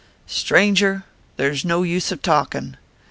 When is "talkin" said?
2.23-2.75